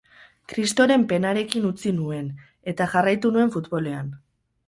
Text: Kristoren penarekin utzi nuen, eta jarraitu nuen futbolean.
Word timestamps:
Kristoren 0.53 1.03
penarekin 1.11 1.67
utzi 1.69 1.93
nuen, 1.99 2.31
eta 2.73 2.89
jarraitu 2.95 3.35
nuen 3.35 3.55
futbolean. 3.57 4.11